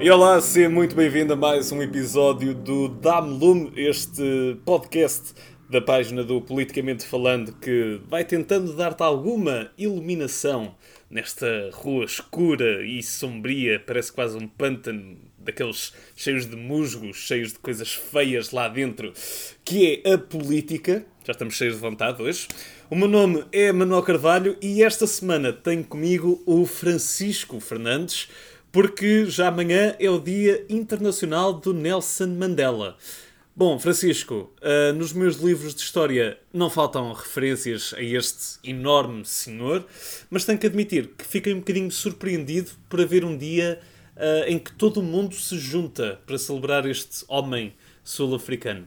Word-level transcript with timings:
E 0.00 0.08
olá, 0.08 0.40
seja 0.40 0.70
muito 0.70 0.94
bem-vindo 0.94 1.32
a 1.32 1.36
mais 1.36 1.72
um 1.72 1.82
episódio 1.82 2.54
do 2.54 2.86
Dame 2.86 3.36
Lume, 3.36 3.72
este 3.74 4.56
podcast 4.64 5.34
da 5.68 5.80
página 5.80 6.22
do 6.22 6.40
Politicamente 6.40 7.04
Falando 7.04 7.52
que 7.54 8.00
vai 8.06 8.24
tentando 8.24 8.74
dar-te 8.74 9.02
alguma 9.02 9.72
iluminação 9.76 10.76
nesta 11.10 11.70
rua 11.72 12.04
escura 12.04 12.86
e 12.86 13.02
sombria, 13.02 13.82
parece 13.84 14.12
quase 14.12 14.36
um 14.36 14.46
pântano 14.46 15.18
daqueles 15.36 15.92
cheios 16.14 16.46
de 16.46 16.54
musgos, 16.54 17.16
cheios 17.16 17.52
de 17.52 17.58
coisas 17.58 17.92
feias 17.92 18.52
lá 18.52 18.68
dentro, 18.68 19.12
que 19.64 20.00
é 20.04 20.12
a 20.12 20.18
política. 20.18 21.04
Já 21.24 21.32
estamos 21.32 21.54
cheios 21.54 21.74
de 21.74 21.80
vontade 21.80 22.22
hoje. 22.22 22.46
O 22.88 22.94
meu 22.94 23.08
nome 23.08 23.44
é 23.50 23.72
Manuel 23.72 24.02
Carvalho 24.02 24.56
e 24.62 24.82
esta 24.82 25.08
semana 25.08 25.52
tenho 25.52 25.82
comigo 25.82 26.40
o 26.46 26.64
Francisco 26.64 27.58
Fernandes 27.58 28.28
porque 28.80 29.26
já 29.26 29.48
amanhã 29.48 29.96
é 29.98 30.08
o 30.08 30.20
Dia 30.20 30.64
Internacional 30.68 31.52
do 31.52 31.74
Nelson 31.74 32.28
Mandela. 32.28 32.96
Bom, 33.56 33.76
Francisco, 33.76 34.52
uh, 34.62 34.92
nos 34.92 35.12
meus 35.12 35.34
livros 35.38 35.74
de 35.74 35.80
história 35.80 36.38
não 36.54 36.70
faltam 36.70 37.12
referências 37.12 37.92
a 37.96 38.00
este 38.00 38.56
enorme 38.62 39.24
senhor, 39.24 39.84
mas 40.30 40.44
tenho 40.44 40.60
que 40.60 40.68
admitir 40.68 41.08
que 41.18 41.26
fiquei 41.26 41.52
um 41.52 41.58
bocadinho 41.58 41.90
surpreendido 41.90 42.70
por 42.88 43.00
haver 43.00 43.24
um 43.24 43.36
dia 43.36 43.80
uh, 44.14 44.48
em 44.48 44.60
que 44.60 44.70
todo 44.70 44.98
o 44.98 45.02
mundo 45.02 45.34
se 45.34 45.58
junta 45.58 46.20
para 46.24 46.38
celebrar 46.38 46.86
este 46.86 47.24
homem 47.26 47.74
sul-africano. 48.04 48.86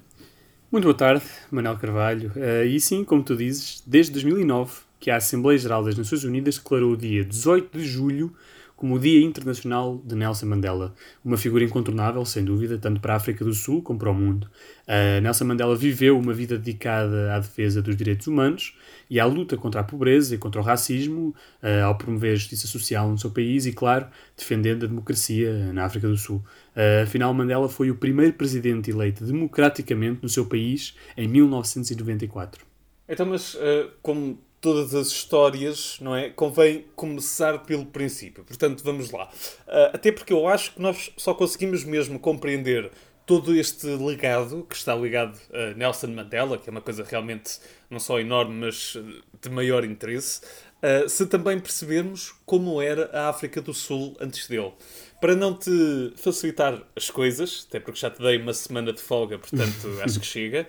Muito 0.71 0.85
boa 0.85 0.95
tarde, 0.95 1.25
Manuel 1.51 1.75
Carvalho. 1.75 2.31
Uh, 2.33 2.65
e 2.65 2.79
sim, 2.79 3.03
como 3.03 3.21
tu 3.23 3.35
dizes, 3.35 3.83
desde 3.85 4.13
2009 4.13 4.71
que 5.01 5.11
a 5.11 5.17
Assembleia 5.17 5.59
Geral 5.59 5.83
das 5.83 5.97
Nações 5.97 6.23
Unidas 6.23 6.57
declarou 6.57 6.93
o 6.93 6.97
dia 6.97 7.25
18 7.25 7.77
de 7.77 7.83
julho 7.83 8.33
como 8.81 8.95
o 8.95 8.99
Dia 8.99 9.21
Internacional 9.21 10.01
de 10.03 10.15
Nelson 10.15 10.47
Mandela, 10.47 10.95
uma 11.23 11.37
figura 11.37 11.63
incontornável, 11.63 12.25
sem 12.25 12.43
dúvida, 12.43 12.79
tanto 12.79 12.99
para 12.99 13.13
a 13.13 13.15
África 13.15 13.45
do 13.45 13.53
Sul 13.53 13.83
como 13.83 13.99
para 13.99 14.09
o 14.09 14.13
mundo. 14.15 14.49
Uh, 14.87 15.21
Nelson 15.21 15.45
Mandela 15.45 15.75
viveu 15.75 16.17
uma 16.17 16.33
vida 16.33 16.57
dedicada 16.57 17.35
à 17.35 17.37
defesa 17.37 17.79
dos 17.79 17.95
direitos 17.95 18.25
humanos 18.25 18.75
e 19.07 19.19
à 19.19 19.25
luta 19.27 19.55
contra 19.55 19.81
a 19.81 19.83
pobreza 19.83 20.33
e 20.33 20.37
contra 20.39 20.59
o 20.59 20.63
racismo, 20.63 21.35
uh, 21.61 21.85
ao 21.85 21.95
promover 21.95 22.31
a 22.31 22.35
justiça 22.35 22.65
social 22.65 23.07
no 23.07 23.19
seu 23.19 23.29
país 23.29 23.67
e, 23.67 23.71
claro, 23.71 24.07
defendendo 24.35 24.85
a 24.85 24.87
democracia 24.87 25.71
na 25.71 25.85
África 25.85 26.07
do 26.07 26.17
Sul. 26.17 26.43
Uh, 26.75 27.03
afinal, 27.03 27.31
Mandela 27.35 27.69
foi 27.69 27.91
o 27.91 27.95
primeiro 27.95 28.33
presidente 28.33 28.89
eleito 28.89 29.23
democraticamente 29.23 30.23
no 30.23 30.27
seu 30.27 30.47
país 30.47 30.95
em 31.15 31.27
1994. 31.27 32.65
Então, 33.07 33.27
mas 33.27 33.55
como 34.01 34.39
todas 34.61 34.93
as 34.93 35.07
histórias, 35.07 35.97
não 35.99 36.15
é? 36.15 36.29
Convém 36.29 36.85
começar 36.95 37.63
pelo 37.63 37.85
princípio. 37.87 38.43
Portanto, 38.43 38.83
vamos 38.83 39.09
lá. 39.09 39.25
Uh, 39.67 39.95
até 39.95 40.11
porque 40.11 40.31
eu 40.31 40.47
acho 40.47 40.75
que 40.75 40.81
nós 40.81 41.11
só 41.17 41.33
conseguimos 41.33 41.83
mesmo 41.83 42.19
compreender 42.19 42.91
todo 43.25 43.55
este 43.55 43.87
legado 43.87 44.65
que 44.69 44.75
está 44.75 44.95
ligado 44.95 45.37
a 45.51 45.73
Nelson 45.75 46.07
Mandela, 46.07 46.57
que 46.57 46.69
é 46.69 46.71
uma 46.71 46.81
coisa 46.81 47.03
realmente 47.03 47.59
não 47.89 47.99
só 47.99 48.19
enorme, 48.19 48.53
mas 48.53 48.97
de 49.41 49.49
maior 49.49 49.83
interesse, 49.83 50.41
uh, 50.83 51.09
se 51.09 51.25
também 51.25 51.59
percebermos 51.59 52.33
como 52.45 52.79
era 52.79 53.09
a 53.13 53.29
África 53.29 53.61
do 53.61 53.73
Sul 53.73 54.15
antes 54.19 54.47
dele. 54.47 54.73
Para 55.19 55.35
não 55.35 55.55
te 55.55 56.13
facilitar 56.17 56.83
as 56.95 57.09
coisas, 57.09 57.65
até 57.67 57.79
porque 57.79 57.99
já 57.99 58.11
te 58.11 58.21
dei 58.21 58.37
uma 58.37 58.53
semana 58.53 58.93
de 58.93 59.01
folga, 59.01 59.39
portanto 59.39 59.87
acho 60.03 60.19
que 60.19 60.25
chega, 60.25 60.67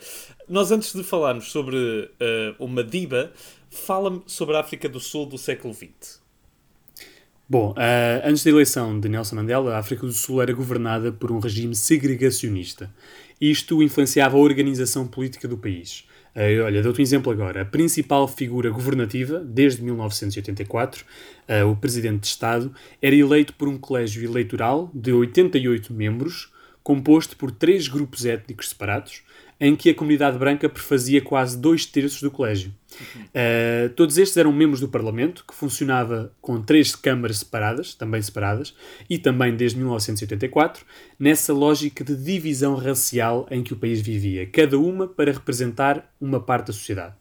nós 0.48 0.70
antes 0.70 0.94
de 0.94 1.02
falarmos 1.02 1.50
sobre 1.50 2.10
o 2.58 2.68
Madiba, 2.68 3.32
Fala-me 3.72 4.22
sobre 4.26 4.54
a 4.54 4.60
África 4.60 4.86
do 4.86 5.00
Sul 5.00 5.24
do 5.24 5.38
século 5.38 5.72
XX. 5.72 6.20
Bom, 7.48 7.70
uh, 7.70 8.22
antes 8.22 8.44
da 8.44 8.50
eleição 8.50 9.00
de 9.00 9.08
Nelson 9.08 9.34
Mandela, 9.36 9.74
a 9.74 9.78
África 9.78 10.06
do 10.06 10.12
Sul 10.12 10.42
era 10.42 10.52
governada 10.52 11.10
por 11.10 11.32
um 11.32 11.38
regime 11.38 11.74
segregacionista. 11.74 12.92
Isto 13.40 13.82
influenciava 13.82 14.36
a 14.36 14.40
organização 14.40 15.06
política 15.06 15.48
do 15.48 15.56
país. 15.56 16.04
Uh, 16.36 16.64
olha, 16.64 16.82
dou-te 16.82 17.00
um 17.00 17.02
exemplo 17.02 17.32
agora. 17.32 17.62
A 17.62 17.64
principal 17.64 18.28
figura 18.28 18.68
governativa, 18.68 19.40
desde 19.40 19.82
1984, 19.82 21.04
uh, 21.48 21.66
o 21.66 21.74
Presidente 21.74 22.20
de 22.20 22.26
Estado, 22.26 22.74
era 23.00 23.16
eleito 23.16 23.54
por 23.54 23.68
um 23.68 23.78
colégio 23.78 24.22
eleitoral 24.22 24.90
de 24.94 25.14
88 25.14 25.94
membros, 25.94 26.52
composto 26.82 27.38
por 27.38 27.50
três 27.50 27.88
grupos 27.88 28.26
étnicos 28.26 28.68
separados, 28.68 29.22
em 29.62 29.76
que 29.76 29.90
a 29.90 29.94
comunidade 29.94 30.36
branca 30.36 30.68
prefazia 30.68 31.22
quase 31.22 31.56
dois 31.56 31.86
terços 31.86 32.20
do 32.20 32.32
colégio. 32.32 32.74
Uh, 33.28 33.88
todos 33.94 34.18
estes 34.18 34.36
eram 34.36 34.52
membros 34.52 34.80
do 34.80 34.88
Parlamento, 34.88 35.44
que 35.46 35.54
funcionava 35.54 36.32
com 36.40 36.60
três 36.60 36.96
câmaras 36.96 37.38
separadas, 37.38 37.94
também 37.94 38.20
separadas, 38.20 38.74
e 39.08 39.20
também 39.20 39.54
desde 39.54 39.78
1984, 39.78 40.84
nessa 41.16 41.52
lógica 41.52 42.02
de 42.02 42.16
divisão 42.16 42.74
racial 42.74 43.46
em 43.52 43.62
que 43.62 43.72
o 43.72 43.76
país 43.76 44.00
vivia, 44.00 44.46
cada 44.46 44.76
uma 44.76 45.06
para 45.06 45.30
representar 45.30 46.12
uma 46.20 46.40
parte 46.40 46.66
da 46.66 46.72
sociedade. 46.72 47.14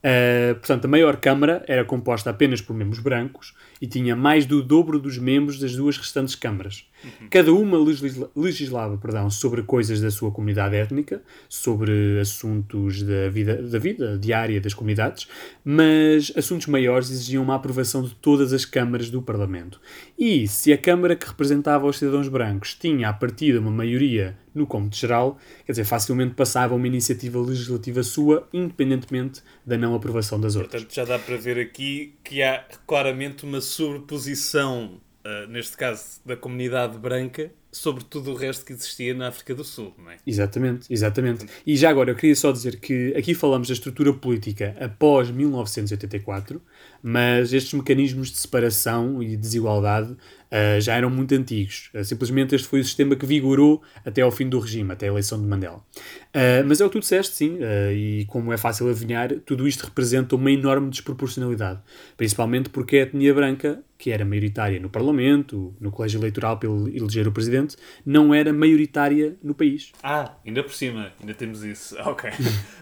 Uh, 0.00 0.54
portanto, 0.56 0.84
a 0.84 0.88
maior 0.88 1.16
Câmara 1.16 1.64
era 1.66 1.82
composta 1.82 2.28
apenas 2.28 2.60
por 2.60 2.76
membros 2.76 3.00
brancos 3.00 3.54
e 3.80 3.86
tinha 3.86 4.14
mais 4.14 4.44
do 4.46 4.62
dobro 4.62 4.98
dos 4.98 5.18
membros 5.18 5.58
das 5.58 5.74
duas 5.74 5.96
restantes 5.96 6.34
câmaras. 6.34 6.86
Uhum. 7.02 7.28
Cada 7.30 7.52
uma 7.52 7.78
legisla 7.78 8.30
legislava 8.36 8.98
perdão, 8.98 9.30
sobre 9.30 9.62
coisas 9.62 10.00
da 10.00 10.10
sua 10.10 10.30
comunidade 10.30 10.76
étnica, 10.76 11.22
sobre 11.48 12.20
assuntos 12.20 13.02
da 13.02 13.28
vida, 13.30 13.62
da 13.62 13.78
vida 13.78 14.18
diária 14.18 14.60
das 14.60 14.74
comunidades, 14.74 15.26
mas 15.64 16.32
assuntos 16.36 16.66
maiores 16.66 17.10
exigiam 17.10 17.42
uma 17.42 17.54
aprovação 17.54 18.02
de 18.02 18.14
todas 18.16 18.52
as 18.52 18.64
câmaras 18.64 19.08
do 19.08 19.22
Parlamento. 19.22 19.80
E 20.18 20.46
se 20.46 20.72
a 20.72 20.78
Câmara 20.78 21.16
que 21.16 21.26
representava 21.26 21.86
os 21.86 21.98
cidadãos 21.98 22.28
brancos 22.28 22.74
tinha 22.74 23.08
a 23.08 23.12
partir 23.12 23.52
de 23.52 23.58
uma 23.58 23.70
maioria 23.70 24.36
no 24.54 24.66
cômodo 24.66 24.94
geral, 24.94 25.38
quer 25.64 25.72
dizer, 25.72 25.84
facilmente 25.84 26.34
passava 26.34 26.74
uma 26.74 26.86
iniciativa 26.86 27.38
legislativa 27.40 28.02
sua, 28.02 28.48
independentemente 28.52 29.42
da 29.64 29.78
não 29.78 29.94
aprovação 29.94 30.40
das 30.40 30.56
outras. 30.56 30.82
Portanto, 30.82 30.94
já 30.94 31.04
dá 31.04 31.18
para 31.18 31.36
ver 31.36 31.58
aqui 31.58 32.14
que 32.24 32.42
há 32.42 32.64
claramente 32.86 33.44
uma 33.44 33.60
sobreposição, 33.70 35.00
uh, 35.24 35.46
neste 35.48 35.76
caso 35.76 36.20
da 36.24 36.36
comunidade 36.36 36.98
branca, 36.98 37.50
sobre 37.72 38.02
tudo 38.04 38.32
o 38.32 38.34
resto 38.34 38.64
que 38.64 38.72
existia 38.72 39.14
na 39.14 39.28
África 39.28 39.54
do 39.54 39.62
Sul, 39.62 39.94
não 39.96 40.10
é? 40.10 40.16
Exatamente, 40.26 40.92
exatamente. 40.92 41.46
E 41.64 41.76
já 41.76 41.90
agora, 41.90 42.10
eu 42.10 42.16
queria 42.16 42.34
só 42.34 42.50
dizer 42.50 42.80
que 42.80 43.14
aqui 43.16 43.32
falamos 43.32 43.68
da 43.68 43.74
estrutura 43.74 44.12
política 44.12 44.76
após 44.80 45.30
1984, 45.30 46.60
mas 47.02 47.52
estes 47.52 47.72
mecanismos 47.72 48.30
de 48.30 48.38
separação 48.38 49.22
e 49.22 49.36
desigualdade 49.36 50.16
uh, 50.50 50.80
já 50.80 50.94
eram 50.94 51.10
muito 51.10 51.34
antigos. 51.34 51.90
Uh, 51.94 52.04
simplesmente 52.04 52.54
este 52.54 52.66
foi 52.66 52.80
o 52.80 52.84
sistema 52.84 53.16
que 53.16 53.24
vigorou 53.24 53.82
até 54.04 54.22
ao 54.22 54.30
fim 54.30 54.48
do 54.48 54.58
regime, 54.58 54.92
até 54.92 55.06
a 55.06 55.08
eleição 55.08 55.40
de 55.40 55.46
Mandela. 55.46 55.78
Uh, 55.78 56.66
mas 56.66 56.80
é 56.80 56.84
o 56.84 56.88
que 56.88 56.94
tu 56.94 57.00
disseste, 57.00 57.34
sim, 57.34 57.58
e 57.92 58.24
como 58.28 58.52
é 58.52 58.56
fácil 58.56 58.88
adivinhar, 58.88 59.32
tudo 59.40 59.66
isto 59.66 59.84
representa 59.84 60.36
uma 60.36 60.50
enorme 60.50 60.90
desproporcionalidade, 60.90 61.80
principalmente 62.16 62.68
porque 62.68 62.98
a 62.98 63.02
etnia 63.02 63.34
branca, 63.34 63.82
que 63.98 64.10
era 64.10 64.24
maioritária 64.24 64.80
no 64.80 64.88
Parlamento, 64.88 65.74
no 65.80 65.90
colégio 65.90 66.20
eleitoral 66.20 66.58
pelo 66.58 66.88
eleger 66.88 67.26
o 67.26 67.32
presidente, 67.32 67.76
não 68.04 68.32
era 68.32 68.52
maioritária 68.52 69.36
no 69.42 69.54
país. 69.54 69.92
Ah, 70.02 70.36
ainda 70.46 70.62
por 70.62 70.72
cima, 70.72 71.12
ainda 71.20 71.34
temos 71.34 71.62
isso. 71.64 71.96
Ok. 72.10 72.28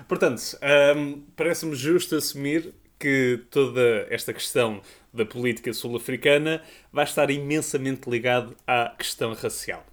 Portanto, 0.06 0.40
um, 0.96 1.22
parece-me 1.36 1.74
justo 1.74 2.16
assumir 2.16 2.72
que 2.98 3.44
toda 3.50 4.06
esta 4.10 4.32
questão 4.32 4.80
da 5.12 5.24
política 5.24 5.72
sul-africana 5.72 6.62
vai 6.92 7.04
estar 7.04 7.30
imensamente 7.30 8.08
ligado 8.08 8.56
à 8.66 8.94
questão 8.96 9.32
racial. 9.34 9.86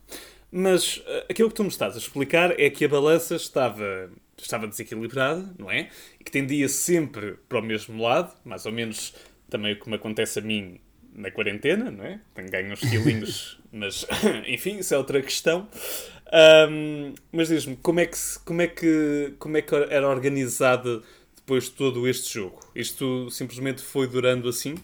Mas 0.51 0.97
uh, 0.97 1.25
aquilo 1.29 1.49
que 1.49 1.55
tu 1.55 1.63
me 1.63 1.69
estás 1.69 1.95
a 1.95 1.97
explicar 1.97 2.59
é 2.59 2.69
que 2.69 2.85
a 2.85 2.87
balança 2.87 3.35
estava, 3.35 4.09
estava 4.37 4.67
desequilibrada, 4.67 5.53
não 5.57 5.69
é? 5.69 5.89
E 6.19 6.23
que 6.23 6.31
tendia 6.31 6.69
sempre 6.69 7.35
para 7.49 7.59
o 7.59 7.61
mesmo 7.61 8.01
lado, 8.01 8.33
mais 8.45 8.65
ou 8.65 8.71
menos 8.71 9.13
também 9.49 9.73
o 9.73 9.79
que 9.79 9.89
me 9.89 9.95
acontece 9.95 10.39
a 10.39 10.41
mim 10.41 10.79
na 11.13 11.31
quarentena, 11.31 11.89
não 11.89 12.03
é? 12.03 12.19
Tenho 12.33 12.49
ganho 12.49 12.73
uns 12.73 12.81
quilinhos, 12.81 13.59
mas 13.71 14.05
enfim, 14.47 14.77
isso 14.77 14.93
é 14.93 14.97
outra 14.97 15.21
questão. 15.21 15.67
Um, 16.69 17.13
mas 17.31 17.49
diz-me, 17.49 17.75
como 17.77 17.99
é 17.99 18.05
que 18.05 18.17
como 18.43 18.61
é 18.61 18.67
que 18.67 19.33
como 19.37 19.57
é 19.57 19.61
que 19.61 19.75
era 19.75 20.09
organizado 20.09 21.03
depois 21.35 21.65
de 21.65 21.71
todo 21.71 22.07
este 22.07 22.33
jogo? 22.33 22.59
Isto 22.75 23.29
simplesmente 23.29 23.81
foi 23.81 24.07
durando 24.07 24.49
assim? 24.49 24.75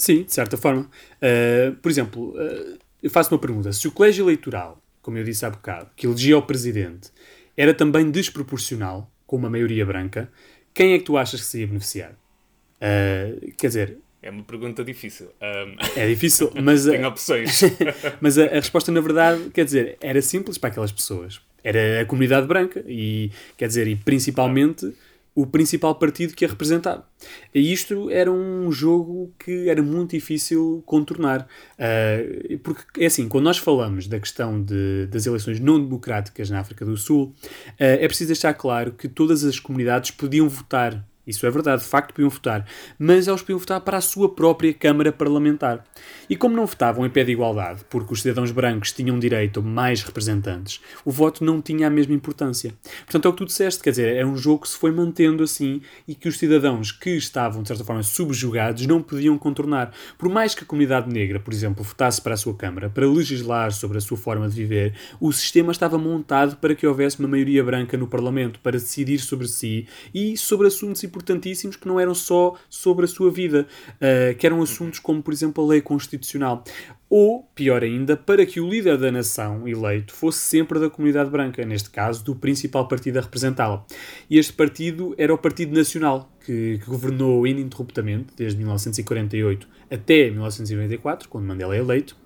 Sim, 0.00 0.22
de 0.22 0.32
certa 0.32 0.56
forma. 0.56 0.88
Uh, 1.20 1.76
por 1.76 1.90
exemplo, 1.90 2.30
uh, 2.30 2.78
eu 3.02 3.10
faço 3.10 3.32
uma 3.34 3.38
pergunta. 3.38 3.70
Se 3.70 3.86
o 3.86 3.92
colégio 3.92 4.24
eleitoral, 4.24 4.82
como 5.02 5.18
eu 5.18 5.24
disse 5.24 5.44
há 5.44 5.50
bocado, 5.50 5.90
que 5.94 6.06
elegia 6.06 6.38
o 6.38 6.42
presidente, 6.42 7.10
era 7.54 7.74
também 7.74 8.10
desproporcional, 8.10 9.12
com 9.26 9.36
uma 9.36 9.50
maioria 9.50 9.84
branca, 9.84 10.32
quem 10.72 10.94
é 10.94 10.98
que 10.98 11.04
tu 11.04 11.18
achas 11.18 11.40
que 11.40 11.46
se 11.46 11.60
ia 11.60 11.66
beneficiar? 11.66 12.12
Uh, 12.12 13.52
quer 13.58 13.66
dizer... 13.66 13.98
É 14.22 14.30
uma 14.30 14.42
pergunta 14.42 14.82
difícil. 14.82 15.26
Um... 15.40 15.76
É 15.94 16.08
difícil, 16.08 16.50
mas... 16.62 16.86
Tem 16.88 17.04
opções. 17.04 17.60
mas 18.22 18.38
a, 18.38 18.46
a 18.46 18.54
resposta, 18.54 18.90
na 18.90 19.02
verdade, 19.02 19.50
quer 19.50 19.66
dizer, 19.66 19.98
era 20.00 20.22
simples 20.22 20.56
para 20.56 20.70
aquelas 20.70 20.92
pessoas. 20.92 21.42
Era 21.62 22.00
a 22.00 22.06
comunidade 22.06 22.46
branca 22.46 22.82
e, 22.88 23.30
quer 23.58 23.68
dizer, 23.68 23.86
e 23.86 23.96
principalmente 23.96 24.94
o 25.34 25.46
principal 25.46 25.94
partido 25.94 26.34
que 26.34 26.44
a 26.44 26.48
representava. 26.48 27.06
E 27.54 27.72
isto 27.72 28.10
era 28.10 28.30
um 28.30 28.70
jogo 28.72 29.32
que 29.38 29.68
era 29.68 29.82
muito 29.82 30.10
difícil 30.10 30.82
contornar. 30.86 31.46
Uh, 31.78 32.58
porque, 32.58 33.04
é 33.04 33.06
assim, 33.06 33.28
quando 33.28 33.44
nós 33.44 33.58
falamos 33.58 34.06
da 34.06 34.18
questão 34.18 34.62
de, 34.62 35.06
das 35.06 35.26
eleições 35.26 35.60
não 35.60 35.80
democráticas 35.80 36.50
na 36.50 36.60
África 36.60 36.84
do 36.84 36.96
Sul, 36.96 37.34
uh, 37.44 37.74
é 37.78 38.06
preciso 38.06 38.28
deixar 38.28 38.54
claro 38.54 38.92
que 38.92 39.08
todas 39.08 39.44
as 39.44 39.58
comunidades 39.58 40.10
podiam 40.10 40.48
votar 40.48 41.06
isso 41.26 41.46
é 41.46 41.50
verdade, 41.50 41.82
de 41.82 41.88
facto 41.88 42.12
podiam 42.14 42.30
votar, 42.30 42.66
mas 42.98 43.28
eles 43.28 43.40
podiam 43.40 43.58
votar 43.58 43.80
para 43.80 43.98
a 43.98 44.00
sua 44.00 44.34
própria 44.34 44.72
Câmara 44.72 45.12
Parlamentar. 45.12 45.84
E 46.28 46.36
como 46.36 46.56
não 46.56 46.66
votavam 46.66 47.04
em 47.04 47.10
pé 47.10 47.24
de 47.24 47.32
igualdade, 47.32 47.84
porque 47.88 48.12
os 48.12 48.22
cidadãos 48.22 48.50
brancos 48.50 48.92
tinham 48.92 49.18
direito 49.18 49.60
a 49.60 49.62
mais 49.62 50.02
representantes, 50.02 50.80
o 51.04 51.10
voto 51.10 51.44
não 51.44 51.60
tinha 51.60 51.86
a 51.86 51.90
mesma 51.90 52.14
importância. 52.14 52.74
Portanto, 53.04 53.26
é 53.26 53.28
o 53.28 53.32
que 53.32 53.38
tu 53.38 53.46
disseste, 53.46 53.82
quer 53.82 53.90
dizer, 53.90 54.16
é 54.16 54.24
um 54.24 54.36
jogo 54.36 54.62
que 54.62 54.68
se 54.68 54.78
foi 54.78 54.90
mantendo 54.90 55.42
assim 55.42 55.82
e 56.06 56.14
que 56.14 56.28
os 56.28 56.38
cidadãos 56.38 56.92
que 56.92 57.10
estavam, 57.10 57.62
de 57.62 57.68
certa 57.68 57.84
forma, 57.84 58.02
subjugados 58.02 58.86
não 58.86 59.02
podiam 59.02 59.36
contornar. 59.38 59.92
Por 60.18 60.28
mais 60.28 60.54
que 60.54 60.64
a 60.64 60.66
comunidade 60.66 61.12
negra, 61.12 61.38
por 61.38 61.52
exemplo, 61.52 61.84
votasse 61.84 62.20
para 62.20 62.34
a 62.34 62.36
sua 62.36 62.54
Câmara 62.54 62.90
para 62.90 63.06
legislar 63.06 63.72
sobre 63.72 63.98
a 63.98 64.00
sua 64.00 64.16
forma 64.16 64.48
de 64.48 64.54
viver, 64.54 64.94
o 65.20 65.32
sistema 65.32 65.72
estava 65.72 65.98
montado 65.98 66.56
para 66.56 66.74
que 66.74 66.86
houvesse 66.86 67.18
uma 67.18 67.28
maioria 67.28 67.62
branca 67.62 67.96
no 67.96 68.06
Parlamento 68.06 68.60
para 68.60 68.72
decidir 68.72 69.18
sobre 69.18 69.46
si 69.48 69.86
e 70.14 70.36
sobre 70.36 70.66
assuntos 70.66 71.02
importantíssimos 71.10 71.76
que 71.76 71.86
não 71.86 71.98
eram 71.98 72.14
só 72.14 72.54
sobre 72.68 73.04
a 73.04 73.08
sua 73.08 73.30
vida, 73.30 73.66
uh, 73.96 74.34
que 74.36 74.46
eram 74.46 74.62
assuntos 74.62 74.98
como, 74.98 75.22
por 75.22 75.34
exemplo, 75.34 75.64
a 75.64 75.66
lei 75.66 75.80
constitucional. 75.80 76.64
Ou, 77.08 77.42
pior 77.56 77.82
ainda, 77.82 78.16
para 78.16 78.46
que 78.46 78.60
o 78.60 78.68
líder 78.68 78.96
da 78.96 79.10
nação 79.10 79.66
eleito 79.66 80.14
fosse 80.14 80.38
sempre 80.38 80.78
da 80.78 80.88
comunidade 80.88 81.28
branca, 81.28 81.64
neste 81.64 81.90
caso 81.90 82.24
do 82.24 82.36
principal 82.36 82.86
partido 82.86 83.18
a 83.18 83.22
representá-la. 83.22 83.84
E 84.30 84.38
este 84.38 84.52
partido 84.52 85.12
era 85.18 85.34
o 85.34 85.38
Partido 85.38 85.76
Nacional, 85.76 86.30
que, 86.50 86.78
que, 86.78 86.86
governou 86.86 87.46
ininterruptamente 87.46 88.32
desde 88.36 88.58
1948 88.58 89.68
até 89.88 90.28
1994, 90.30 91.28
quando 91.28 91.44
Mandela 91.44 91.76
é 91.76 91.78
eleito, 91.78 92.16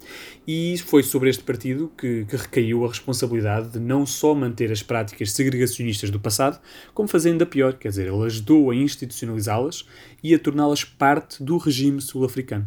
e 0.49 0.79
foi 0.79 1.03
sobre 1.03 1.29
este 1.29 1.45
partido 1.45 1.93
que, 1.97 2.25
que 2.25 2.37
recaiu 2.37 2.87
a 2.87 2.89
responsabilidade 2.89 3.69
de 3.69 3.79
não 3.79 4.07
só 4.07 4.35
manter 4.35 4.73
as 4.73 4.83
práticas 4.83 5.33
segregacionistas 5.33 6.09
do 6.09 6.19
passado, 6.19 6.59
como 6.95 7.07
fazer 7.07 7.31
ainda 7.31 7.45
pior, 7.45 7.75
quer 7.75 7.89
dizer, 7.89 8.07
ele 8.07 8.25
ajudou 8.25 8.71
a 8.71 8.75
institucionalizá-las 8.75 9.85
e 10.23 10.35
a 10.35 10.39
torná-las 10.39 10.85
parte 10.85 11.43
do 11.43 11.59
regime 11.59 12.01
sul-africano. 12.01 12.67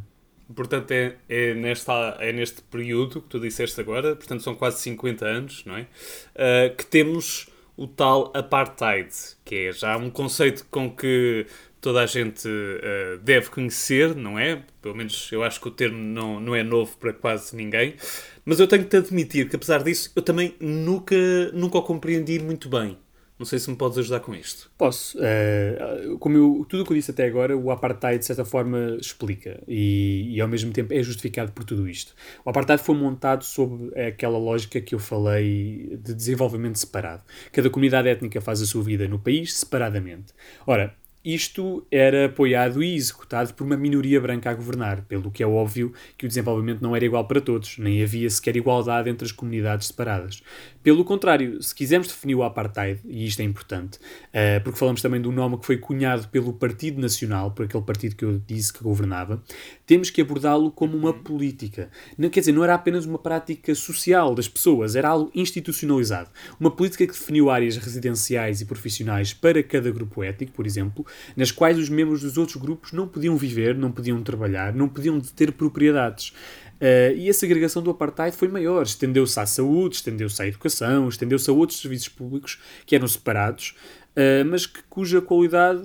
Portanto, 0.55 0.91
é, 0.91 1.15
é, 1.27 1.55
nesta, 1.55 2.17
é 2.19 2.31
neste 2.31 2.61
período 2.61 3.21
que 3.21 3.27
tu 3.27 3.39
disseste 3.39 3.81
agora, 3.81 4.15
portanto 4.15 4.43
são 4.43 4.53
quase 4.53 4.79
50 4.81 5.25
anos, 5.25 5.63
não 5.65 5.75
é? 5.75 5.81
Uh, 5.81 6.75
que 6.75 6.85
temos 6.85 7.49
o 7.77 7.87
tal 7.87 8.33
apartheid, 8.35 9.09
que 9.45 9.67
é 9.67 9.71
já 9.71 9.95
um 9.95 10.09
conceito 10.09 10.65
com 10.69 10.89
que 10.89 11.45
toda 11.79 12.01
a 12.01 12.05
gente 12.05 12.47
uh, 12.47 13.19
deve 13.21 13.49
conhecer, 13.49 14.15
não 14.15 14.37
é? 14.37 14.63
Pelo 14.81 14.95
menos 14.95 15.31
eu 15.31 15.43
acho 15.43 15.61
que 15.61 15.67
o 15.67 15.71
termo 15.71 15.97
não, 15.97 16.39
não 16.39 16.55
é 16.55 16.63
novo 16.63 16.97
para 16.97 17.13
quase 17.13 17.55
ninguém. 17.55 17.95
Mas 18.43 18.59
eu 18.59 18.67
tenho 18.67 18.83
que 18.83 18.89
te 18.89 18.97
admitir 18.97 19.47
que, 19.47 19.55
apesar 19.55 19.83
disso, 19.83 20.11
eu 20.15 20.21
também 20.21 20.55
nunca, 20.59 21.15
nunca 21.53 21.77
o 21.77 21.83
compreendi 21.83 22.39
muito 22.39 22.67
bem. 22.67 22.97
Não 23.37 23.45
sei 23.45 23.59
se 23.59 23.69
me 23.69 23.75
podes 23.75 23.97
ajudar 23.99 24.19
com 24.19 24.33
isto. 24.33 24.71
Posso. 24.77 25.17
Uh, 25.17 26.17
como 26.17 26.37
eu, 26.37 26.65
tudo 26.67 26.81
o 26.81 26.85
que 26.85 26.91
eu 26.91 26.97
disse 26.97 27.11
até 27.11 27.25
agora, 27.25 27.55
o 27.55 27.69
apartheid, 27.69 28.19
de 28.19 28.25
certa 28.25 28.43
forma, 28.43 28.97
explica 28.99 29.61
e, 29.67 30.35
e, 30.35 30.41
ao 30.41 30.47
mesmo 30.47 30.71
tempo, 30.71 30.93
é 30.93 31.03
justificado 31.03 31.51
por 31.51 31.63
tudo 31.63 31.87
isto. 31.87 32.15
O 32.43 32.49
apartheid 32.49 32.81
foi 32.81 32.95
montado 32.95 33.43
sob 33.43 33.91
aquela 33.99 34.37
lógica 34.37 34.81
que 34.81 34.95
eu 34.95 34.99
falei 34.99 35.97
de 36.03 36.15
desenvolvimento 36.15 36.79
separado. 36.79 37.23
Cada 37.51 37.69
comunidade 37.69 38.09
étnica 38.09 38.41
faz 38.41 38.61
a 38.61 38.65
sua 38.65 38.83
vida 38.83 39.07
no 39.07 39.19
país 39.19 39.53
separadamente. 39.53 40.33
Ora, 40.65 40.95
isto 41.29 41.85
era 41.91 42.27
apoiado 42.27 42.81
e 42.81 42.95
executado 42.95 43.53
por 43.53 43.65
uma 43.65 43.75
minoria 43.75 44.21
branca 44.21 44.49
a 44.49 44.53
governar, 44.53 45.01
pelo 45.01 45.29
que 45.29 45.43
é 45.43 45.47
óbvio 45.47 45.91
que 46.17 46.25
o 46.25 46.27
desenvolvimento 46.27 46.81
não 46.81 46.95
era 46.95 47.03
igual 47.03 47.27
para 47.27 47.41
todos, 47.41 47.77
nem 47.77 48.01
havia 48.01 48.29
sequer 48.29 48.55
igualdade 48.55 49.09
entre 49.09 49.25
as 49.25 49.33
comunidades 49.33 49.87
separadas. 49.87 50.41
Pelo 50.87 51.03
contrário, 51.03 51.61
se 51.61 51.75
quisermos 51.75 52.07
definir 52.07 52.35
o 52.35 52.43
apartheid, 52.43 53.01
e 53.03 53.27
isto 53.27 53.41
é 53.41 53.43
importante, 53.43 53.97
uh, 53.97 54.63
porque 54.63 54.79
falamos 54.79 55.01
também 55.01 55.19
do 55.19 55.33
nome 55.33 55.57
que 55.57 55.65
foi 55.65 55.75
cunhado 55.75 56.29
pelo 56.29 56.53
Partido 56.53 57.01
Nacional, 57.01 57.51
por 57.51 57.65
aquele 57.65 57.83
partido 57.83 58.15
que 58.15 58.23
eu 58.23 58.41
disse 58.47 58.71
que 58.71 58.81
governava, 58.81 59.43
temos 59.85 60.09
que 60.09 60.21
abordá-lo 60.21 60.71
como 60.71 60.95
uma 60.95 61.11
política. 61.11 61.89
Não, 62.17 62.29
quer 62.29 62.39
dizer, 62.39 62.53
não 62.53 62.63
era 62.63 62.73
apenas 62.73 63.05
uma 63.05 63.19
prática 63.19 63.75
social 63.75 64.33
das 64.33 64.47
pessoas, 64.47 64.95
era 64.95 65.09
algo 65.09 65.29
institucionalizado. 65.35 66.29
Uma 66.57 66.71
política 66.71 67.05
que 67.05 67.11
definiu 67.11 67.49
áreas 67.49 67.75
residenciais 67.75 68.61
e 68.61 68.65
profissionais 68.65 69.33
para 69.33 69.61
cada 69.61 69.91
grupo 69.91 70.23
étnico, 70.23 70.53
por 70.53 70.65
exemplo, 70.65 71.05
nas 71.35 71.51
quais 71.51 71.77
os 71.77 71.89
membros 71.89 72.21
dos 72.21 72.37
outros 72.37 72.55
grupos 72.55 72.93
não 72.93 73.09
podiam 73.09 73.35
viver, 73.35 73.75
não 73.75 73.91
podiam 73.91 74.23
trabalhar, 74.23 74.73
não 74.73 74.87
podiam 74.87 75.19
ter 75.19 75.51
propriedades. 75.51 76.31
Uh, 76.79 77.15
e 77.15 77.29
a 77.29 77.33
segregação 77.33 77.81
do 77.81 77.89
apartheid 77.89 78.35
foi 78.35 78.47
maior, 78.47 78.83
estendeu-se 78.83 79.39
à 79.39 79.45
saúde, 79.45 79.95
estendeu-se 79.95 80.39
à 80.41 80.47
educação, 80.47 81.09
estendeu-se 81.09 81.49
a 81.49 81.53
outros 81.53 81.79
serviços 81.79 82.09
públicos 82.09 82.59
que 82.85 82.95
eram 82.95 83.07
separados, 83.07 83.75
uh, 84.11 84.45
mas 84.45 84.67
que, 84.67 84.83
cuja 84.83 85.19
qualidade 85.19 85.81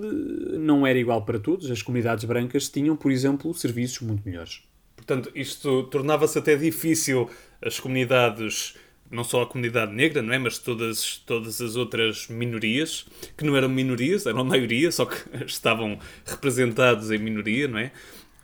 não 0.58 0.86
era 0.86 0.98
igual 0.98 1.24
para 1.24 1.38
todos. 1.38 1.70
As 1.70 1.80
comunidades 1.80 2.24
brancas 2.24 2.68
tinham, 2.68 2.94
por 2.94 3.10
exemplo, 3.10 3.52
serviços 3.54 4.00
muito 4.00 4.22
melhores. 4.28 4.62
Portanto, 4.94 5.30
isto 5.34 5.84
tornava-se 5.84 6.38
até 6.38 6.54
difícil 6.56 7.28
as 7.60 7.80
comunidades 7.80 8.74
não 9.12 9.22
só 9.22 9.42
a 9.42 9.46
comunidade 9.46 9.92
negra, 9.92 10.22
não 10.22 10.32
é? 10.32 10.38
Mas 10.38 10.56
todas, 10.58 11.18
todas 11.26 11.60
as 11.60 11.76
outras 11.76 12.28
minorias, 12.28 13.04
que 13.36 13.44
não 13.44 13.54
eram 13.54 13.68
minorias, 13.68 14.24
eram 14.24 14.42
maioria, 14.42 14.90
só 14.90 15.04
que 15.04 15.16
estavam 15.44 15.98
representados 16.24 17.10
em 17.10 17.18
minoria, 17.18 17.68
não 17.68 17.78
é? 17.78 17.92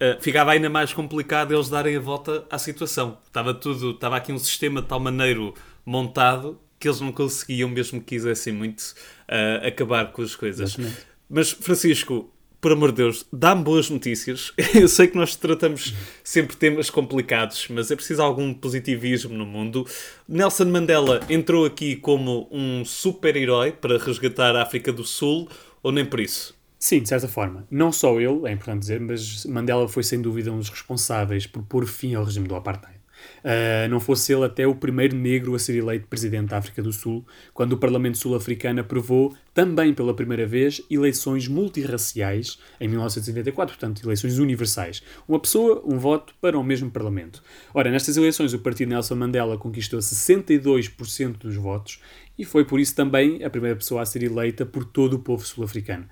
Uh, 0.01 0.21
ficava 0.23 0.53
ainda 0.53 0.71
mais 0.71 0.93
complicado 0.93 1.53
eles 1.53 1.69
darem 1.69 1.97
a 1.97 2.01
volta 2.01 2.47
à 2.51 2.59
situação. 2.59 3.19
Estava 3.27 3.53
tudo, 3.53 3.91
estava 3.91 4.17
aqui 4.17 4.33
um 4.33 4.39
sistema 4.39 4.81
de 4.81 4.89
tal 4.89 5.01
maneira 5.01 5.53
montado 5.85 6.61
que 6.79 6.89
eles 6.89 7.01
não 7.01 7.11
conseguiam, 7.11 7.69
mesmo 7.69 8.01
que 8.01 8.15
quisessem 8.15 8.53
muito, 8.53 8.81
uh, 8.81 9.67
acabar 9.67 10.13
com 10.13 10.23
as 10.23 10.37
coisas. 10.37 10.75
Exatamente. 10.75 11.07
Mas, 11.29 11.51
Francisco, 11.51 12.33
por 12.61 12.73
amor 12.73 12.91
de 12.91 12.99
Deus, 12.99 13.27
dá-me 13.33 13.63
boas 13.63 13.89
notícias. 13.91 14.53
Eu 14.75 14.89
sei 14.89 15.09
que 15.09 15.17
nós 15.17 15.37
tratamos 15.37 15.95
sempre 16.25 16.57
temas 16.57 16.91
complicados, 16.91 17.67
mas 17.69 17.91
é 17.91 17.97
preciso 17.97 18.23
algum 18.23 18.53
positivismo 18.53 19.37
no 19.37 19.47
mundo. 19.47 19.87
Nelson 20.29 20.67
Mandela 20.67 21.21
entrou 21.29 21.65
aqui 21.65 21.97
como 21.97 22.49
um 22.51 22.85
super-herói 22.85 23.73
para 23.73 23.99
resgatar 23.99 24.57
a 24.57 24.63
África 24.63 24.93
do 24.93 25.05
Sul, 25.05 25.49
ou 25.83 25.93
nem 25.93 26.05
por 26.05 26.21
isso? 26.21 26.58
Sim, 26.79 27.03
de 27.03 27.09
certa 27.09 27.27
forma. 27.27 27.67
Não 27.71 27.91
só 27.91 28.21
ele, 28.21 28.47
é 28.47 28.53
importante 28.53 28.81
dizer, 28.81 29.01
mas 29.01 29.45
Mandela 29.47 29.89
foi 29.89 30.05
sem 30.05 30.21
dúvida 30.21 30.53
um 30.53 30.59
dos 30.59 30.69
responsáveis 30.69 31.47
por 31.47 31.63
pôr 31.65 31.87
fim 31.87 32.15
ao 32.15 32.25
regime 32.25 32.47
do 32.47 32.55
apartheid. 32.55 32.99
Uh, 33.39 33.89
não 33.89 33.99
fosse 33.99 34.33
ele 34.33 34.45
até 34.45 34.65
o 34.65 34.77
primeiro 34.77 35.17
negro 35.17 35.55
a 35.55 35.59
ser 35.59 35.77
eleito 35.77 36.07
presidente 36.07 36.51
da 36.51 36.59
África 36.59 36.81
do 36.81 36.93
Sul, 36.93 37.27
quando 37.53 37.73
o 37.73 37.77
Parlamento 37.77 38.17
Sul-Africano 38.17 38.81
aprovou, 38.81 39.35
também 39.53 39.93
pela 39.93 40.15
primeira 40.15 40.47
vez, 40.47 40.81
eleições 40.89 41.49
multirraciais 41.49 42.59
em 42.81 42.87
1994, 42.87 43.77
portanto, 43.77 44.05
eleições 44.05 44.39
universais. 44.39 45.03
Uma 45.27 45.41
pessoa, 45.41 45.83
um 45.85 45.99
voto 45.99 46.33
para 46.41 46.57
o 46.57 46.63
mesmo 46.63 46.91
Parlamento. 46.91 47.43
Ora, 47.75 47.91
nestas 47.91 48.17
eleições, 48.17 48.55
o 48.55 48.59
partido 48.61 48.91
Nelson 48.91 49.17
Mandela 49.17 49.59
conquistou 49.59 49.99
62% 49.99 51.39
dos 51.39 51.57
votos 51.57 52.01
e 52.39 52.45
foi 52.45 52.65
por 52.65 52.79
isso 52.79 52.95
também 52.95 53.43
a 53.43 53.51
primeira 53.51 53.77
pessoa 53.77 54.03
a 54.03 54.07
ser 54.07 54.23
eleita 54.23 54.65
por 54.65 54.85
todo 54.85 55.15
o 55.15 55.19
povo 55.19 55.45
sul-africano. 55.45 56.07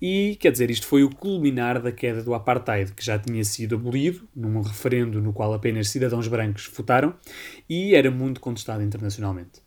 E, 0.00 0.36
quer 0.40 0.52
dizer, 0.52 0.70
isto 0.70 0.86
foi 0.86 1.02
o 1.02 1.10
culminar 1.10 1.80
da 1.80 1.90
queda 1.90 2.22
do 2.22 2.34
apartheid, 2.34 2.92
que 2.92 3.04
já 3.04 3.18
tinha 3.18 3.42
sido 3.44 3.76
abolido 3.76 4.28
num 4.34 4.60
referendo 4.60 5.20
no 5.22 5.32
qual 5.32 5.54
apenas 5.54 5.88
cidadãos 5.88 6.28
brancos 6.28 6.70
votaram 6.74 7.14
e 7.68 7.94
era 7.94 8.10
muito 8.10 8.40
contestado 8.40 8.82
internacionalmente. 8.82 9.64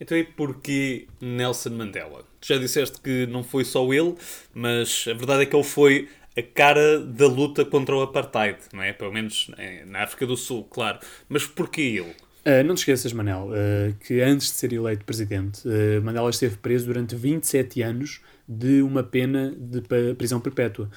Então 0.00 0.16
e 0.16 0.24
porquê 0.24 1.08
Nelson 1.20 1.70
Mandela? 1.70 2.24
Tu 2.40 2.48
já 2.48 2.56
disseste 2.58 3.00
que 3.00 3.26
não 3.26 3.42
foi 3.42 3.64
só 3.64 3.92
ele, 3.92 4.14
mas 4.54 5.04
a 5.08 5.12
verdade 5.12 5.42
é 5.42 5.46
que 5.46 5.56
ele 5.56 5.64
foi 5.64 6.08
a 6.36 6.42
cara 6.42 7.00
da 7.00 7.26
luta 7.26 7.64
contra 7.64 7.96
o 7.96 8.02
apartheid, 8.02 8.58
não 8.72 8.82
é? 8.82 8.92
Pelo 8.92 9.12
menos 9.12 9.50
eh, 9.58 9.84
na 9.86 10.04
África 10.04 10.24
do 10.24 10.36
Sul, 10.36 10.64
claro. 10.70 11.00
Mas 11.28 11.44
porquê 11.44 11.80
ele? 11.80 12.14
Uh, 12.48 12.64
não 12.64 12.74
te 12.74 12.78
esqueças, 12.78 13.12
Manel, 13.12 13.50
uh, 13.50 13.94
que 14.00 14.22
antes 14.22 14.46
de 14.46 14.54
ser 14.54 14.72
eleito 14.72 15.04
presidente, 15.04 15.68
uh, 15.68 16.02
Mandela 16.02 16.30
esteve 16.30 16.56
preso 16.56 16.86
durante 16.86 17.14
27 17.14 17.82
anos 17.82 18.22
de 18.48 18.80
uma 18.80 19.02
pena 19.02 19.54
de 19.54 19.82
prisão 20.14 20.40
perpétua, 20.40 20.88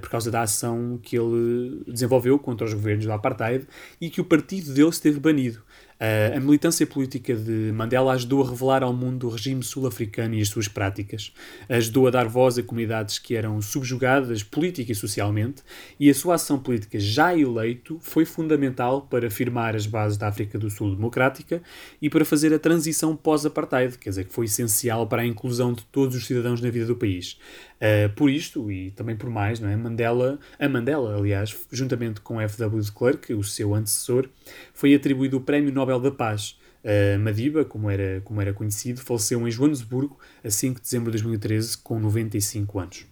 por 0.00 0.10
causa 0.10 0.32
da 0.32 0.42
ação 0.42 0.98
que 1.00 1.16
ele 1.16 1.84
desenvolveu 1.86 2.36
contra 2.40 2.66
os 2.66 2.74
governos 2.74 3.06
do 3.06 3.12
apartheid 3.12 3.68
e 4.00 4.10
que 4.10 4.20
o 4.20 4.24
partido 4.24 4.74
dele 4.74 4.88
esteve 4.88 5.20
banido. 5.20 5.62
Uh, 6.00 6.36
a 6.36 6.40
militância 6.40 6.86
política 6.86 7.34
de 7.34 7.72
Mandela 7.72 8.12
ajudou 8.12 8.44
a 8.44 8.50
revelar 8.50 8.84
ao 8.84 8.92
mundo 8.92 9.26
o 9.26 9.30
regime 9.30 9.64
sul-africano 9.64 10.34
e 10.34 10.40
as 10.40 10.48
suas 10.48 10.68
práticas, 10.68 11.32
ajudou 11.68 12.06
a 12.06 12.10
dar 12.10 12.28
voz 12.28 12.56
a 12.56 12.62
comunidades 12.62 13.18
que 13.18 13.34
eram 13.34 13.60
subjugadas 13.60 14.44
política 14.44 14.92
e 14.92 14.94
socialmente, 14.94 15.62
e 15.98 16.08
a 16.08 16.14
sua 16.14 16.36
ação 16.36 16.56
política 16.56 17.00
já 17.00 17.36
eleito 17.36 17.98
foi 18.00 18.24
fundamental 18.24 19.02
para 19.02 19.28
firmar 19.28 19.74
as 19.74 19.86
bases 19.86 20.16
da 20.16 20.28
África 20.28 20.56
do 20.56 20.70
Sul 20.70 20.94
democrática 20.94 21.60
e 22.00 22.08
para 22.08 22.24
fazer 22.24 22.54
a 22.54 22.60
transição 22.60 23.16
pós-apartheid, 23.16 23.98
quer 23.98 24.10
dizer, 24.10 24.24
que 24.24 24.32
foi 24.32 24.44
essencial 24.44 25.04
para 25.06 25.22
a 25.22 25.26
inclusão 25.26 25.72
de 25.72 25.84
todos 25.86 26.14
os 26.14 26.26
cidadãos 26.26 26.60
na 26.60 26.70
vida 26.70 26.86
do 26.86 26.94
país. 26.94 27.38
Uh, 27.78 28.12
por 28.14 28.28
isto, 28.28 28.72
e 28.72 28.90
também 28.90 29.16
por 29.16 29.30
mais, 29.30 29.60
não 29.60 29.68
é? 29.68 29.76
Mandela, 29.76 30.40
a 30.58 30.68
Mandela, 30.68 31.16
aliás, 31.16 31.56
juntamente 31.70 32.20
com 32.20 32.40
F.W. 32.40 32.82
de 32.82 32.90
Klerk, 32.90 33.32
o 33.32 33.44
seu 33.44 33.72
antecessor, 33.72 34.28
foi 34.74 34.94
atribuído 34.94 35.36
o 35.36 35.40
Prémio 35.40 35.72
Nobel 35.72 36.00
da 36.00 36.10
Paz. 36.10 36.58
Uh, 36.82 37.18
Madiba, 37.18 37.64
como 37.64 37.88
era, 37.88 38.20
como 38.24 38.40
era 38.40 38.52
conhecido, 38.52 39.00
faleceu 39.00 39.46
em 39.46 39.50
Joanesburgo 39.50 40.18
a 40.42 40.50
5 40.50 40.76
de 40.76 40.82
dezembro 40.82 41.12
de 41.12 41.18
2013, 41.18 41.78
com 41.78 42.00
95 42.00 42.78
anos. 42.78 43.06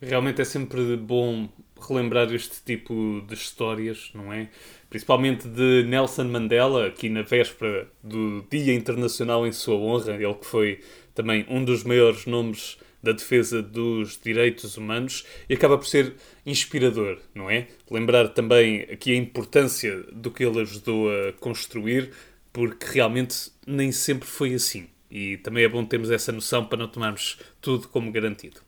Realmente 0.00 0.42
é 0.42 0.44
sempre 0.44 0.96
bom 0.96 1.48
relembrar 1.80 2.32
este 2.34 2.62
tipo 2.64 3.24
de 3.26 3.34
histórias, 3.34 4.10
não 4.14 4.32
é? 4.32 4.48
Principalmente 4.90 5.48
de 5.48 5.84
Nelson 5.84 6.24
Mandela, 6.24 6.86
aqui 6.86 7.08
na 7.08 7.22
véspera 7.22 7.88
do 8.02 8.44
Dia 8.50 8.74
Internacional 8.74 9.46
em 9.46 9.52
sua 9.52 9.76
honra, 9.76 10.14
ele 10.14 10.34
que 10.34 10.46
foi 10.46 10.80
também 11.14 11.46
um 11.48 11.64
dos 11.64 11.84
maiores 11.84 12.26
nomes 12.26 12.78
da 13.02 13.12
defesa 13.12 13.60
dos 13.60 14.18
direitos 14.22 14.76
humanos 14.76 15.24
e 15.48 15.54
acaba 15.54 15.76
por 15.76 15.86
ser 15.86 16.14
inspirador, 16.46 17.18
não 17.34 17.50
é? 17.50 17.66
Lembrar 17.90 18.28
também 18.28 18.82
aqui 18.82 19.12
a 19.12 19.16
importância 19.16 20.02
do 20.12 20.30
que 20.30 20.44
ele 20.44 20.60
ajudou 20.60 21.10
a 21.10 21.32
construir, 21.32 22.10
porque 22.52 22.86
realmente 22.94 23.50
nem 23.66 23.90
sempre 23.90 24.28
foi 24.28 24.54
assim. 24.54 24.86
E 25.10 25.36
também 25.38 25.64
é 25.64 25.68
bom 25.68 25.84
termos 25.84 26.10
essa 26.10 26.32
noção 26.32 26.64
para 26.64 26.78
não 26.78 26.88
tomarmos 26.88 27.38
tudo 27.60 27.88
como 27.88 28.10
garantido. 28.10 28.60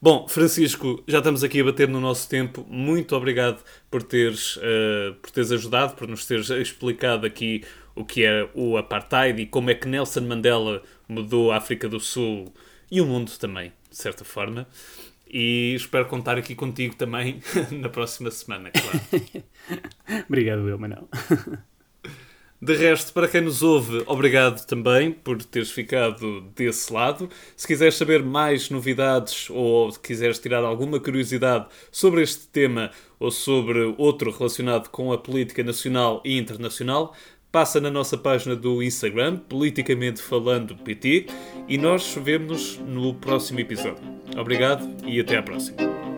Bom, 0.00 0.28
Francisco, 0.28 1.02
já 1.08 1.18
estamos 1.18 1.42
aqui 1.42 1.60
a 1.60 1.64
bater 1.64 1.88
no 1.88 2.00
nosso 2.00 2.28
tempo. 2.28 2.66
Muito 2.68 3.16
obrigado 3.16 3.62
por 3.90 4.02
teres, 4.02 4.56
uh, 4.56 5.14
por 5.22 5.30
teres 5.30 5.50
ajudado, 5.50 5.94
por 5.94 6.06
nos 6.06 6.26
teres 6.26 6.50
explicado 6.50 7.26
aqui 7.26 7.64
o 7.94 8.04
que 8.04 8.24
é 8.24 8.46
o 8.54 8.76
apartheid 8.76 9.40
e 9.40 9.46
como 9.46 9.70
é 9.70 9.74
que 9.74 9.88
Nelson 9.88 10.20
Mandela 10.20 10.82
mudou 11.08 11.50
a 11.50 11.56
África 11.56 11.88
do 11.88 11.98
Sul 11.98 12.52
e 12.90 13.00
o 13.00 13.06
mundo 13.06 13.30
também, 13.38 13.72
de 13.90 13.96
certa 13.96 14.24
forma. 14.24 14.66
E 15.28 15.74
espero 15.74 16.06
contar 16.06 16.38
aqui 16.38 16.54
contigo 16.54 16.94
também 16.94 17.40
na 17.72 17.88
próxima 17.88 18.30
semana, 18.30 18.70
claro. 18.70 19.44
Obrigado, 20.28 20.68
eu, 20.68 20.78
Manuel. 20.78 21.08
De 22.60 22.74
resto, 22.74 23.12
para 23.12 23.28
quem 23.28 23.42
nos 23.42 23.62
ouve, 23.62 24.02
obrigado 24.06 24.64
também 24.64 25.12
por 25.12 25.42
teres 25.42 25.70
ficado 25.70 26.40
desse 26.54 26.90
lado. 26.90 27.28
Se 27.54 27.66
quiseres 27.66 27.96
saber 27.96 28.22
mais 28.22 28.70
novidades 28.70 29.50
ou 29.50 29.92
quiseres 29.92 30.38
tirar 30.38 30.64
alguma 30.64 30.98
curiosidade 30.98 31.66
sobre 31.92 32.22
este 32.22 32.46
tema 32.48 32.90
ou 33.18 33.30
sobre 33.30 33.94
outro 33.98 34.30
relacionado 34.30 34.88
com 34.88 35.12
a 35.12 35.18
política 35.18 35.62
nacional 35.62 36.22
e 36.24 36.38
internacional, 36.38 37.14
passa 37.56 37.80
na 37.80 37.90
nossa 37.90 38.18
página 38.18 38.54
do 38.54 38.82
Instagram, 38.82 39.38
Politicamente 39.48 40.20
Falando 40.20 40.76
PT, 40.76 41.24
e 41.66 41.78
nós 41.78 42.14
vemos-nos 42.22 42.78
no 42.86 43.14
próximo 43.14 43.60
episódio. 43.60 44.04
Obrigado 44.36 44.86
e 45.06 45.18
até 45.18 45.38
à 45.38 45.42
próxima. 45.42 46.15